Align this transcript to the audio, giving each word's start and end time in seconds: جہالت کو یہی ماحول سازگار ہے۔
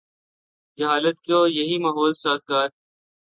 جہالت 0.77 1.17
کو 1.27 1.39
یہی 1.49 1.77
ماحول 1.77 2.13
سازگار 2.23 2.65
ہے۔ 2.65 2.79